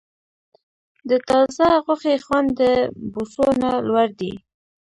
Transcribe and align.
د 1.09 1.11
تازه 1.29 1.67
غوښې 1.85 2.15
خوند 2.25 2.49
د 2.59 2.61
بوسو 3.11 3.45
نه 3.61 3.71
لوړ 3.87 4.07
دی. 4.19 4.33